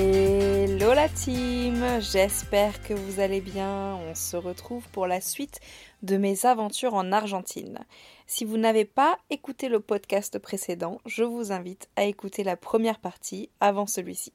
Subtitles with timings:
[0.00, 3.96] Hello la team, j'espère que vous allez bien.
[3.96, 5.58] On se retrouve pour la suite
[6.04, 7.80] de mes aventures en Argentine.
[8.28, 13.00] Si vous n'avez pas écouté le podcast précédent, je vous invite à écouter la première
[13.00, 14.32] partie avant celui-ci.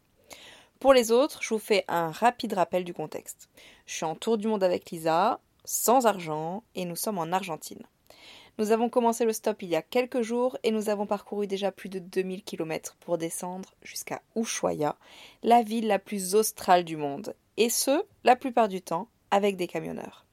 [0.81, 3.47] Pour les autres, je vous fais un rapide rappel du contexte.
[3.85, 7.83] Je suis en tour du monde avec Lisa, sans argent, et nous sommes en Argentine.
[8.59, 11.71] Nous avons commencé le stop il y a quelques jours et nous avons parcouru déjà
[11.71, 14.95] plus de 2000 km pour descendre jusqu'à Ushuaia,
[15.41, 19.67] la ville la plus australe du monde, et ce, la plupart du temps, avec des
[19.67, 20.27] camionneurs.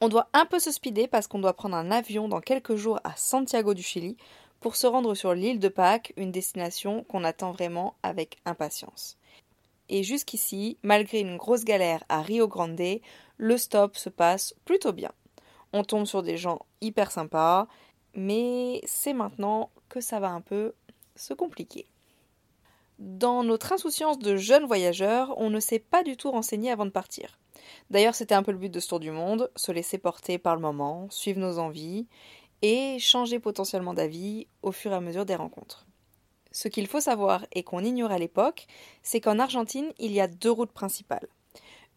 [0.00, 2.98] On doit un peu se speeder parce qu'on doit prendre un avion dans quelques jours
[3.04, 4.16] à Santiago du Chili
[4.58, 9.18] pour se rendre sur l'île de Pâques, une destination qu'on attend vraiment avec impatience.
[9.88, 13.00] Et jusqu'ici, malgré une grosse galère à Rio Grande,
[13.36, 15.12] le stop se passe plutôt bien.
[15.76, 17.66] On tombe sur des gens hyper sympas,
[18.14, 20.72] mais c'est maintenant que ça va un peu
[21.16, 21.88] se compliquer.
[23.00, 26.92] Dans notre insouciance de jeunes voyageurs, on ne s'est pas du tout renseigné avant de
[26.92, 27.40] partir.
[27.90, 30.54] D'ailleurs, c'était un peu le but de ce tour du monde, se laisser porter par
[30.54, 32.06] le moment, suivre nos envies
[32.62, 35.86] et changer potentiellement d'avis au fur et à mesure des rencontres.
[36.52, 38.68] Ce qu'il faut savoir et qu'on ignorait à l'époque,
[39.02, 41.26] c'est qu'en Argentine, il y a deux routes principales.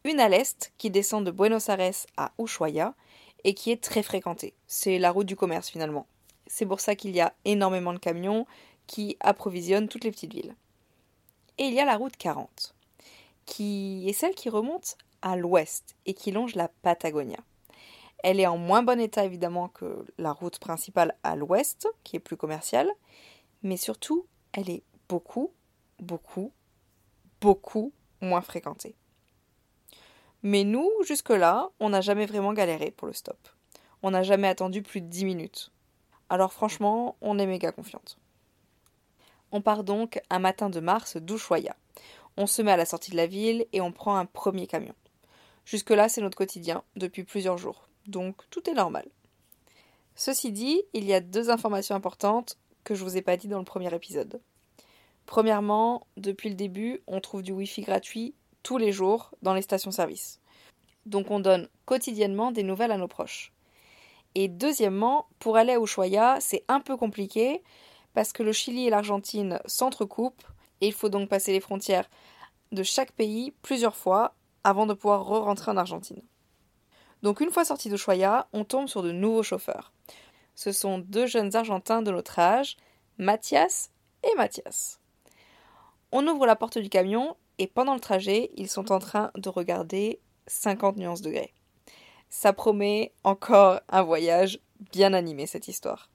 [0.04, 2.96] Une à l'est qui descend de Buenos Aires à Ushuaia
[3.44, 4.54] et qui est très fréquentée.
[4.68, 6.08] C'est la route du commerce finalement.
[6.48, 8.46] C'est pour ça qu'il y a énormément de camions
[8.88, 10.56] qui approvisionnent toutes les petites villes.
[11.58, 12.76] Et il y a la route 40,
[13.46, 17.40] qui est celle qui remonte à l'ouest et qui longe la Patagonia.
[18.24, 22.20] Elle est en moins bon état évidemment que la route principale à l'ouest, qui est
[22.20, 22.90] plus commerciale,
[23.64, 25.52] mais surtout, elle est beaucoup,
[26.00, 26.52] beaucoup,
[27.42, 28.96] beaucoup moins fréquentée.
[30.48, 33.50] Mais nous, jusque-là, on n'a jamais vraiment galéré pour le stop.
[34.02, 35.74] On n'a jamais attendu plus de 10 minutes.
[36.30, 38.18] Alors franchement, on est méga confiante.
[39.52, 41.76] On part donc un matin de mars d'Ushuaia.
[42.38, 44.96] On se met à la sortie de la ville et on prend un premier camion.
[45.66, 47.90] Jusque-là, c'est notre quotidien, depuis plusieurs jours.
[48.06, 49.06] Donc tout est normal.
[50.16, 53.60] Ceci dit, il y a deux informations importantes que je vous ai pas dit dans
[53.60, 54.40] le premier épisode.
[55.26, 60.40] Premièrement, depuis le début, on trouve du Wi-Fi gratuit tous les jours dans les stations-service.
[61.06, 63.54] Donc on donne quotidiennement des nouvelles à nos proches.
[64.36, 67.64] Et deuxièmement, pour aller à Ushuaia, c'est un peu compliqué
[68.14, 70.46] parce que le Chili et l'Argentine s'entrecoupent
[70.82, 72.10] et il faut donc passer les frontières
[72.72, 76.22] de chaque pays plusieurs fois avant de pouvoir re-rentrer en Argentine.
[77.24, 79.92] Donc une fois sorti d'Ushuaia, on tombe sur de nouveaux chauffeurs.
[80.56, 82.78] Ce sont deux jeunes Argentins de notre âge,
[83.18, 83.92] Mathias
[84.24, 85.00] et Mathias.
[86.12, 89.50] On ouvre la porte du camion et pendant le trajet, ils sont en train de
[89.50, 91.54] regarder 50 nuances degrés.
[92.30, 94.60] Ça promet encore un voyage
[94.92, 96.10] bien animé, cette histoire.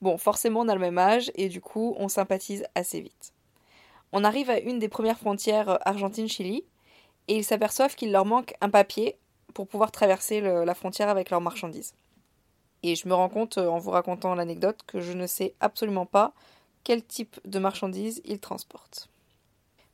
[0.00, 3.32] Bon, forcément, on a le même âge et du coup, on sympathise assez vite.
[4.12, 6.64] On arrive à une des premières frontières Argentine-Chili
[7.26, 9.18] et ils s'aperçoivent qu'il leur manque un papier
[9.54, 11.94] pour pouvoir traverser la frontière avec leurs marchandises.
[12.82, 16.32] Et je me rends compte en vous racontant l'anecdote que je ne sais absolument pas
[16.84, 19.10] quel type de marchandises ils transportent.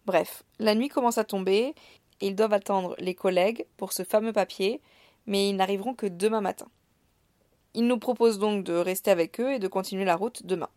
[0.06, 1.75] Bref, la nuit commence à tomber
[2.20, 4.81] et ils doivent attendre les collègues pour ce fameux papier,
[5.26, 6.66] mais ils n'arriveront que demain matin.
[7.75, 10.69] Ils nous proposent donc de rester avec eux et de continuer la route demain.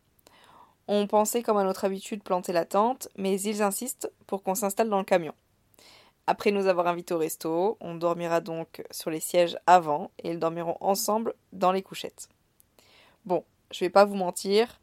[0.87, 4.89] On pensait comme à notre habitude planter la tente, mais ils insistent pour qu'on s'installe
[4.89, 5.33] dans le camion.
[6.25, 10.39] Après nous avoir invités au resto, on dormira donc sur les sièges avant et ils
[10.39, 12.29] dormiront ensemble dans les couchettes.
[13.25, 14.79] Bon, je vais pas vous mentir,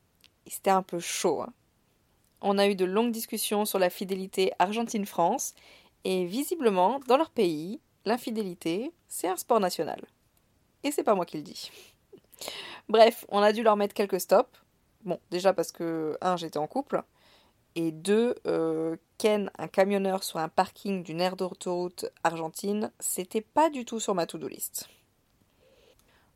[0.47, 1.43] c'était un peu chaud.
[1.43, 1.53] Hein.
[2.41, 5.55] On a eu de longues discussions sur la fidélité Argentine-France,
[6.05, 10.01] et visiblement, dans leur pays, l'infidélité, c'est un sport national.
[10.83, 11.71] Et c'est pas moi qui le dis.
[12.89, 14.61] Bref, on a dû leur mettre quelques stops.
[15.05, 17.03] Bon, déjà parce que, un, j'étais en couple,
[17.75, 23.71] et deux, euh, ken un camionneur sur un parking d'une aire d'autoroute argentine, c'était pas
[23.71, 24.89] du tout sur ma to-do list.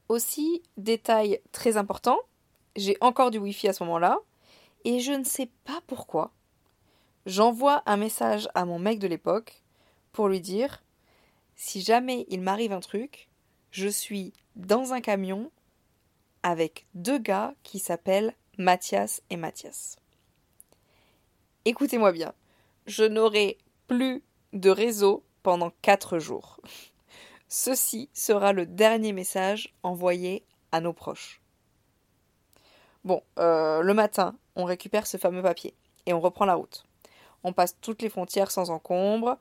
[0.09, 2.19] Aussi, détail très important,
[2.77, 4.19] j'ai encore du wifi à ce moment-là,
[4.85, 6.33] et je ne sais pas pourquoi.
[7.27, 9.63] J'envoie un message à mon mec de l'époque
[10.13, 10.83] pour lui dire
[11.57, 13.29] si jamais il m'arrive un truc,
[13.71, 15.51] je suis dans un camion
[16.43, 19.97] avec deux gars qui s'appellent Mathias et Mathias.
[21.65, 22.33] Écoutez-moi bien,
[22.87, 23.59] je n'aurai
[23.89, 24.23] plus
[24.53, 26.61] de réseau pendant quatre jours.
[27.49, 31.41] Ceci sera le dernier message envoyé à nos proches.
[33.05, 35.73] Bon, euh, le matin, on récupère ce fameux papier
[36.05, 36.85] et on reprend la route.
[37.45, 39.39] On passe toutes les frontières sans encombre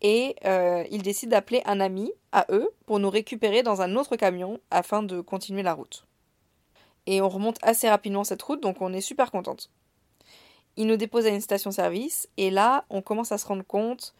[0.00, 4.16] et euh, ils décident d'appeler un ami à eux pour nous récupérer dans un autre
[4.16, 6.06] camion afin de continuer la route.
[7.06, 9.70] Et on remonte assez rapidement cette route donc on est super contente.
[10.76, 14.14] Il nous dépose à une station-service et là, on commence à se rendre compte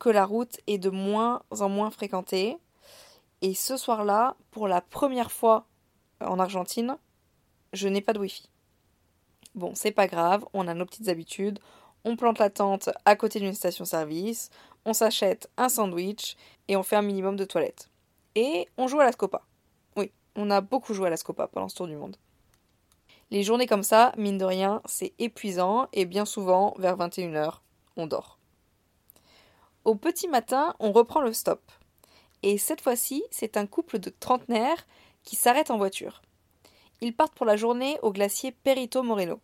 [0.00, 2.56] que la route est de moins en moins fréquentée.
[3.40, 5.66] Et ce soir-là, pour la première fois
[6.20, 6.96] en Argentine,
[7.72, 8.51] je n'ai pas de Wi-Fi.
[9.54, 11.58] Bon, c'est pas grave, on a nos petites habitudes.
[12.04, 14.50] On plante la tente à côté d'une station-service,
[14.84, 17.90] on s'achète un sandwich et on fait un minimum de toilettes.
[18.34, 19.42] Et on joue à la Scopa.
[19.96, 22.16] Oui, on a beaucoup joué à la Scopa pendant ce tour du monde.
[23.30, 27.60] Les journées comme ça, mine de rien, c'est épuisant et bien souvent, vers 21h,
[27.96, 28.38] on dort.
[29.84, 31.62] Au petit matin, on reprend le stop.
[32.42, 34.86] Et cette fois-ci, c'est un couple de trentenaires
[35.24, 36.22] qui s'arrête en voiture.
[37.02, 39.40] Ils partent pour la journée au glacier Perito Moreno.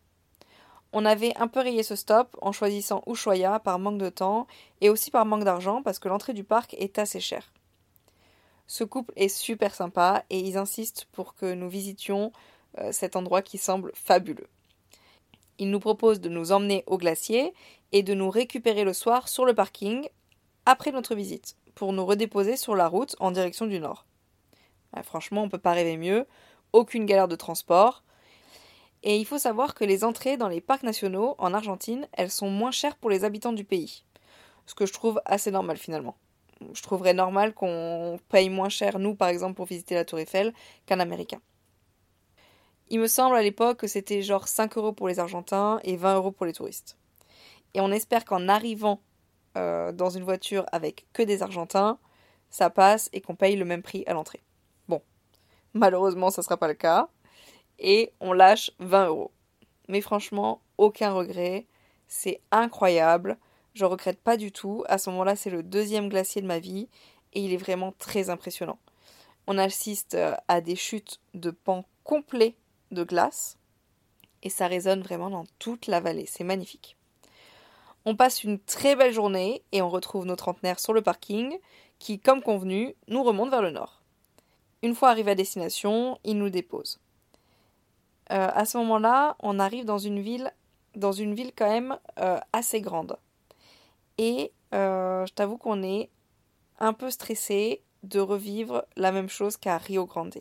[0.93, 4.47] On avait un peu rayé ce stop en choisissant Ushuaia par manque de temps
[4.81, 7.53] et aussi par manque d'argent parce que l'entrée du parc est assez chère.
[8.69, 12.31] Ce couple est super sympa et ils insistent pour que nous visitions
[12.79, 14.47] euh, cet endroit qui semble fabuleux.
[15.59, 17.53] Ils nous proposent de nous emmener au glacier
[17.91, 20.09] et de nous récupérer le soir sur le parking
[20.65, 24.07] après notre visite pour nous redéposer sur la route en direction du nord.
[25.03, 26.25] franchement, on ne peut pas rêver mieux,
[26.73, 28.03] aucune galère de transport,
[29.03, 32.51] et il faut savoir que les entrées dans les parcs nationaux en Argentine, elles sont
[32.51, 34.05] moins chères pour les habitants du pays.
[34.67, 36.17] Ce que je trouve assez normal finalement.
[36.73, 40.53] Je trouverais normal qu'on paye moins cher, nous par exemple, pour visiter la Tour Eiffel,
[40.87, 41.41] qu'un Américain.
[42.91, 46.17] Il me semble à l'époque que c'était genre 5 euros pour les Argentins et 20
[46.17, 46.97] euros pour les touristes.
[47.75, 49.01] Et on espère qu'en arrivant
[49.57, 51.99] euh, dans une voiture avec que des Argentins,
[52.51, 54.43] ça passe et qu'on paye le même prix à l'entrée.
[55.75, 57.09] Malheureusement, ça ne sera pas le cas
[57.79, 59.33] et on lâche 20 euros.
[59.89, 61.67] Mais franchement, aucun regret.
[62.07, 63.39] C'est incroyable.
[63.75, 64.85] Je regrette pas du tout.
[64.89, 66.89] À ce moment-là, c'est le deuxième glacier de ma vie
[67.33, 68.79] et il est vraiment très impressionnant.
[69.47, 72.55] On assiste euh, à des chutes de pans complets
[72.91, 73.59] de glace
[74.43, 76.27] et ça résonne vraiment dans toute la vallée.
[76.27, 76.97] C'est magnifique.
[78.05, 81.59] On passe une très belle journée et on retrouve nos trentenaires sur le parking
[81.99, 83.98] qui, comme convenu, nous remonte vers le nord.
[84.83, 87.01] Une fois arrivé à destination, ils nous déposent.
[88.31, 90.53] Euh, à ce moment-là, on arrive dans une ville,
[90.95, 93.17] dans une ville quand même euh, assez grande.
[94.19, 96.11] Et euh, je t'avoue qu'on est
[96.79, 100.39] un peu stressé de revivre la même chose qu'à Rio Grande.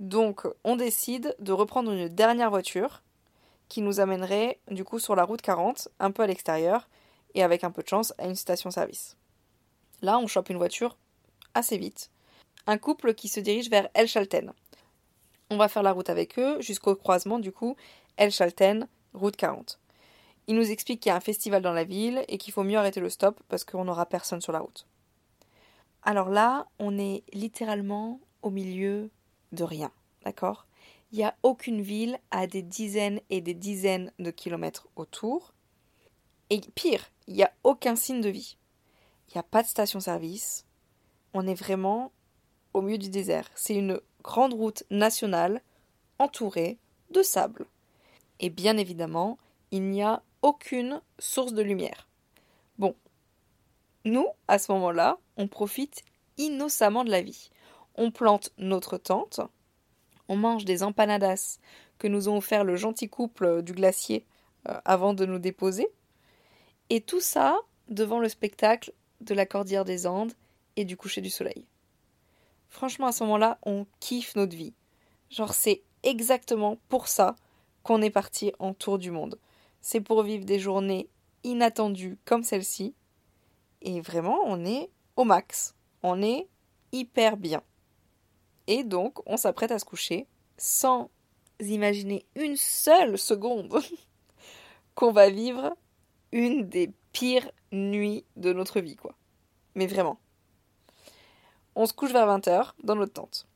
[0.00, 3.02] Donc, on décide de reprendre une dernière voiture
[3.68, 6.88] qui nous amènerait du coup sur la route 40, un peu à l'extérieur,
[7.34, 9.16] et avec un peu de chance à une station-service.
[10.02, 10.96] Là, on chope une voiture
[11.54, 12.10] assez vite.
[12.68, 14.52] Un couple qui se dirige vers El Chalten.
[15.50, 17.76] On va faire la route avec eux jusqu'au croisement du coup
[18.16, 19.78] El Chalten, route 40.
[20.48, 22.78] Il nous explique qu'il y a un festival dans la ville et qu'il faut mieux
[22.78, 24.86] arrêter le stop parce qu'on n'aura personne sur la route.
[26.02, 29.10] Alors là, on est littéralement au milieu
[29.52, 29.92] de rien,
[30.24, 30.66] d'accord?
[31.12, 35.54] Il n'y a aucune ville à des dizaines et des dizaines de kilomètres autour.
[36.50, 38.56] Et pire, il n'y a aucun signe de vie.
[39.28, 40.64] Il n'y a pas de station-service.
[41.32, 42.12] On est vraiment
[42.76, 43.48] au milieu du désert.
[43.54, 45.62] C'est une grande route nationale
[46.18, 46.78] entourée
[47.10, 47.66] de sable.
[48.38, 49.38] Et bien évidemment,
[49.70, 52.06] il n'y a aucune source de lumière.
[52.78, 52.94] Bon,
[54.04, 56.02] nous, à ce moment-là, on profite
[56.36, 57.50] innocemment de la vie.
[57.94, 59.40] On plante notre tente,
[60.28, 61.58] on mange des empanadas
[61.98, 64.26] que nous ont offert le gentil couple du glacier
[64.68, 65.88] euh, avant de nous déposer,
[66.90, 68.92] et tout ça devant le spectacle
[69.22, 70.34] de la cordillère des Andes
[70.76, 71.64] et du coucher du soleil.
[72.76, 74.74] Franchement, à ce moment-là, on kiffe notre vie.
[75.30, 77.34] Genre, c'est exactement pour ça
[77.82, 79.38] qu'on est parti en tour du monde.
[79.80, 81.08] C'est pour vivre des journées
[81.42, 82.94] inattendues comme celle-ci.
[83.80, 85.74] Et vraiment, on est au max.
[86.02, 86.48] On est
[86.92, 87.62] hyper bien.
[88.66, 90.26] Et donc, on s'apprête à se coucher
[90.58, 91.08] sans
[91.60, 93.80] imaginer une seule seconde
[94.94, 95.74] qu'on va vivre
[96.30, 99.14] une des pires nuits de notre vie, quoi.
[99.74, 100.18] Mais vraiment.
[101.78, 103.46] On se couche vers 20h dans notre tente.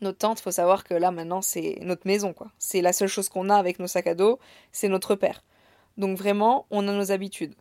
[0.00, 2.50] Notre tente, faut savoir que là maintenant c'est notre maison quoi.
[2.58, 4.38] C'est la seule chose qu'on a avec nos sacs à dos,
[4.72, 5.44] c'est notre père.
[5.98, 7.54] Donc vraiment, on a nos habitudes.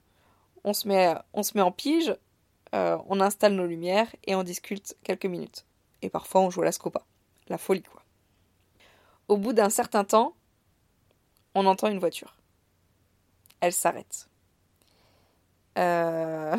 [0.63, 2.15] On se met, on se met en pige,
[2.73, 5.65] euh, on installe nos lumières et on discute quelques minutes.
[6.01, 7.05] Et parfois on joue à la scopa.
[7.49, 8.01] La folie quoi.
[9.27, 10.35] Au bout d'un certain temps,
[11.53, 12.37] on entend une voiture.
[13.59, 14.29] Elle s'arrête.
[15.77, 16.55] Euh,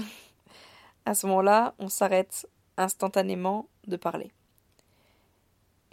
[1.07, 2.47] à ce moment-là, on s'arrête
[2.81, 4.33] instantanément de parler.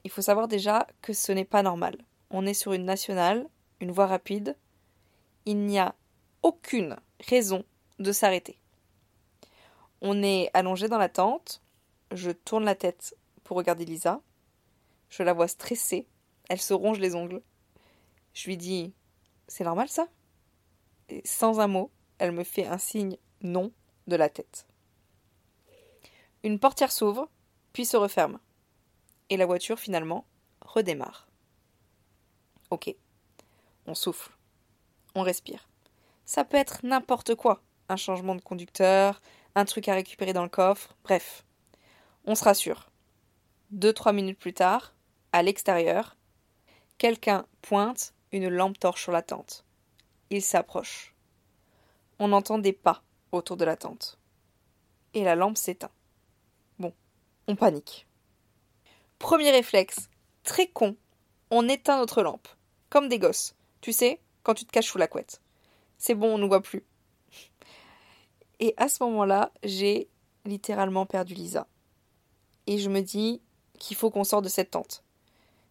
[0.03, 1.97] Il faut savoir déjà que ce n'est pas normal.
[2.29, 3.47] On est sur une nationale,
[3.79, 4.55] une voie rapide.
[5.45, 5.95] Il n'y a
[6.43, 6.95] aucune
[7.27, 7.63] raison
[7.99, 8.57] de s'arrêter.
[10.01, 11.61] On est allongé dans la tente.
[12.11, 14.21] Je tourne la tête pour regarder Lisa.
[15.09, 16.07] Je la vois stressée.
[16.49, 17.41] Elle se ronge les ongles.
[18.33, 18.93] Je lui dis
[19.47, 20.07] c'est normal ça?
[21.09, 23.71] Et sans un mot, elle me fait un signe non
[24.07, 24.67] de la tête.
[26.43, 27.29] Une portière s'ouvre,
[27.73, 28.39] puis se referme.
[29.29, 30.25] Et la voiture, finalement,
[30.61, 31.27] redémarre.
[32.69, 32.93] Ok.
[33.85, 34.31] On souffle.
[35.15, 35.67] On respire.
[36.25, 37.61] Ça peut être n'importe quoi.
[37.89, 39.21] Un changement de conducteur,
[39.55, 41.45] un truc à récupérer dans le coffre, bref.
[42.25, 42.89] On se rassure.
[43.71, 44.93] Deux, trois minutes plus tard,
[45.31, 46.17] à l'extérieur,
[46.97, 49.65] quelqu'un pointe une lampe torche sur la tente.
[50.29, 51.15] Il s'approche.
[52.19, 54.19] On entend des pas autour de la tente.
[55.13, 55.91] Et la lampe s'éteint.
[57.49, 58.05] On panique.
[59.19, 60.09] Premier réflexe,
[60.43, 60.97] très con,
[61.49, 62.49] on éteint notre lampe.
[62.89, 63.55] Comme des gosses.
[63.79, 65.41] Tu sais, quand tu te caches sous la couette.
[65.97, 66.83] C'est bon, on ne voit plus.
[68.59, 70.09] Et à ce moment-là, j'ai
[70.45, 71.67] littéralement perdu Lisa.
[72.65, 73.41] Et je me dis
[73.79, 75.03] qu'il faut qu'on sorte de cette tente.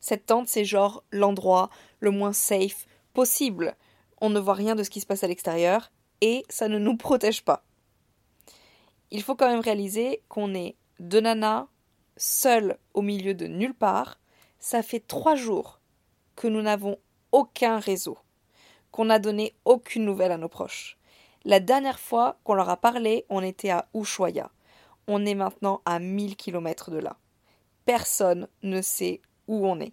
[0.00, 1.68] Cette tente, c'est genre l'endroit
[2.00, 3.76] le moins safe possible.
[4.23, 5.90] On ne voit rien de ce qui se passe à l'extérieur
[6.23, 7.64] et ça ne nous protège pas.
[9.11, 11.67] Il faut quand même réaliser qu'on est deux nanas,
[12.17, 14.19] seules au milieu de nulle part.
[14.59, 15.81] Ça fait trois jours
[16.35, 16.99] que nous n'avons
[17.33, 18.19] aucun réseau,
[18.91, 20.99] qu'on n'a donné aucune nouvelle à nos proches.
[21.45, 24.50] La dernière fois qu'on leur a parlé, on était à Ushuaia.
[25.07, 27.17] On est maintenant à 1000 kilomètres de là.
[27.85, 29.93] Personne ne sait où on est.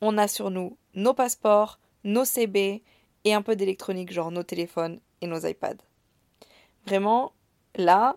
[0.00, 2.82] On a sur nous nos passeports, nos CB
[3.24, 5.84] et un peu d'électronique, genre nos téléphones et nos iPads.
[6.86, 7.32] Vraiment,
[7.74, 8.16] là,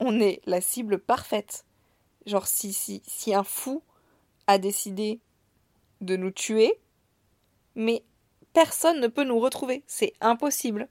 [0.00, 1.64] on est la cible parfaite.
[2.26, 3.82] Genre, si, si, si un fou
[4.46, 5.20] a décidé
[6.00, 6.78] de nous tuer,
[7.74, 8.02] mais
[8.52, 9.82] personne ne peut nous retrouver.
[9.86, 10.88] C'est impossible.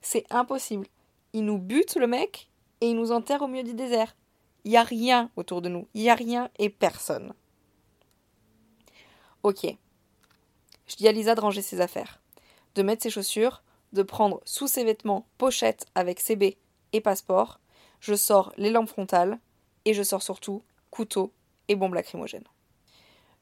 [0.00, 0.86] C'est impossible.
[1.32, 2.48] Il nous bute, le mec,
[2.80, 4.16] et il nous enterre au milieu du désert.
[4.64, 5.86] Il n'y a rien autour de nous.
[5.94, 7.34] Il n'y a rien et personne.
[9.42, 9.66] Ok.
[10.86, 12.20] Je dis à Lisa de ranger ses affaires,
[12.74, 13.62] de mettre ses chaussures,
[13.92, 16.56] de prendre sous ses vêtements pochette avec CB
[16.92, 17.60] et passeport.
[18.00, 19.38] Je sors les lampes frontales
[19.84, 21.32] et je sors surtout couteau
[21.68, 22.44] et bombe lacrymogène.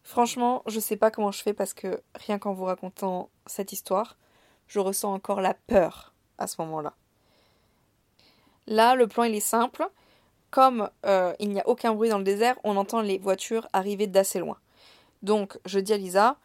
[0.03, 4.17] Franchement, je sais pas comment je fais parce que rien qu'en vous racontant cette histoire,
[4.69, 6.95] je ressens encore la peur à ce moment-là.
[8.67, 9.89] Là, le plan il est simple.
[10.51, 14.07] Comme euh, il n'y a aucun bruit dans le désert, on entend les voitures arriver
[14.07, 14.57] d'assez loin.
[15.23, 16.37] Donc, je dis à Lisa,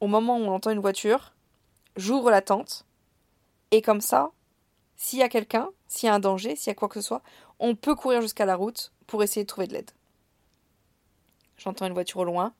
[0.00, 1.32] au moment où on entend une voiture,
[1.96, 2.86] j'ouvre la tente,
[3.72, 4.30] et comme ça,
[4.96, 7.06] s'il y a quelqu'un, s'il y a un danger, s'il y a quoi que ce
[7.06, 7.22] soit,
[7.58, 9.90] on peut courir jusqu'à la route pour essayer de trouver de l'aide.
[11.56, 12.52] J'entends une voiture au loin,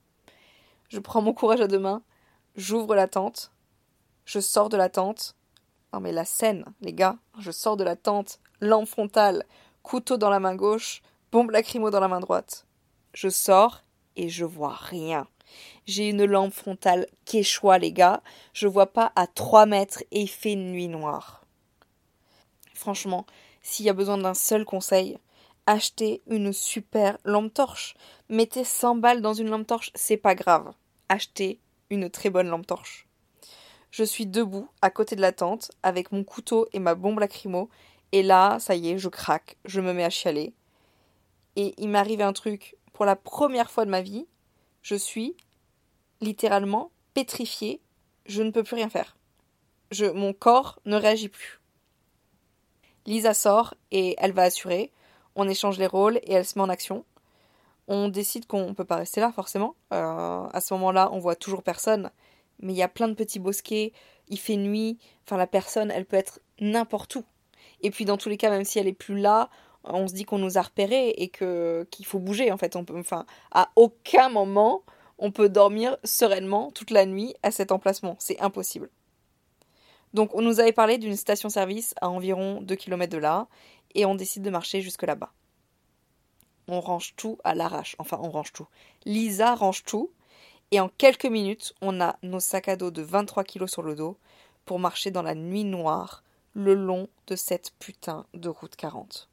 [0.88, 2.03] je prends mon courage à deux mains,
[2.57, 3.50] j'ouvre la tente,
[4.25, 5.35] je sors de la tente,
[5.93, 9.45] non mais la scène, les gars, je sors de la tente, lampe frontale,
[9.83, 12.67] couteau dans la main gauche, bombe lacrymo dans la main droite.
[13.12, 13.83] Je sors
[14.17, 15.26] et je vois rien.
[15.87, 18.23] J'ai une lampe frontale quechua, les gars.
[18.53, 21.43] Je vois pas à trois mètres et il fait nuit noire.
[22.75, 23.25] Franchement,
[23.62, 25.19] s'il y a besoin d'un seul conseil,
[25.66, 27.95] achetez une super lampe torche.
[28.28, 30.73] Mettez 100 balles dans une lampe torche, c'est pas grave.
[31.09, 33.07] Achetez une très bonne lampe torche.
[33.90, 37.71] Je suis debout à côté de la tente avec mon couteau et ma bombe lacrymo.
[38.12, 40.52] Et là, ça y est, je craque, je me mets à chialer.
[41.57, 44.26] Et il m'arrive un truc pour la première fois de ma vie.
[44.83, 45.37] Je suis
[46.21, 47.81] littéralement pétrifiée.
[48.26, 49.16] Je ne peux plus rien faire.
[49.90, 51.61] Je, mon corps ne réagit plus.
[53.06, 54.92] Lisa sort et elle va assurer.
[55.37, 57.04] On échange les rôles et elle se met en action.
[57.87, 59.75] On décide qu'on ne peut pas rester là forcément.
[59.92, 62.11] Euh, à ce moment-là, on voit toujours personne
[62.61, 63.92] mais il y a plein de petits bosquets,
[64.28, 67.25] il fait nuit, enfin la personne, elle peut être n'importe où.
[67.82, 69.50] Et puis dans tous les cas, même si elle est plus là,
[69.84, 72.76] on se dit qu'on nous a repérés et qu'il faut bouger en fait.
[72.76, 74.82] On peut, enfin, à aucun moment
[75.18, 78.90] on peut dormir sereinement toute la nuit à cet emplacement, c'est impossible.
[80.14, 83.49] Donc on nous avait parlé d'une station-service à environ 2 km de là,
[83.94, 85.33] et on décide de marcher jusque là-bas.
[86.68, 88.68] On range tout à l'arrache, enfin on range tout.
[89.04, 90.11] Lisa range tout,
[90.71, 93.94] et en quelques minutes, on a nos sacs à dos de 23 kilos sur le
[93.94, 94.16] dos
[94.64, 96.23] pour marcher dans la nuit noire
[96.54, 99.28] le long de cette putain de route 40.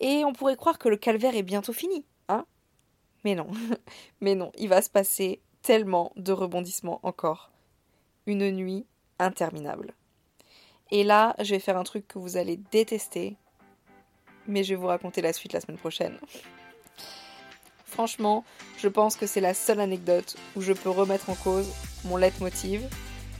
[0.00, 2.44] Et on pourrait croire que le calvaire est bientôt fini, hein?
[3.24, 3.46] Mais non,
[4.20, 7.50] mais non, il va se passer tellement de rebondissements encore.
[8.26, 8.86] Une nuit
[9.18, 9.94] interminable.
[10.90, 13.36] Et là, je vais faire un truc que vous allez détester,
[14.46, 16.18] mais je vais vous raconter la suite la semaine prochaine.
[17.84, 18.44] Franchement,
[18.78, 21.72] je pense que c'est la seule anecdote où je peux remettre en cause
[22.04, 22.82] mon leitmotiv,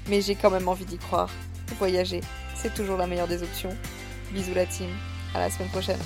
[0.09, 1.31] mais j'ai quand même envie d'y croire.
[1.79, 2.21] Voyager,
[2.55, 3.77] c'est toujours la meilleure des options.
[4.33, 4.91] Bisous la team,
[5.35, 6.01] à la semaine prochaine.